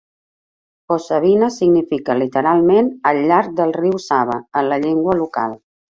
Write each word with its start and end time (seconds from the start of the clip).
Posavina 0.91 1.49
significa 1.57 2.17
literalment 2.21 2.89
"al 3.11 3.21
llarg 3.33 3.53
del 3.61 3.75
riu 3.81 4.01
Sava" 4.07 4.39
en 4.63 4.71
la 4.73 4.81
llengua 4.87 5.17
local. 5.25 5.55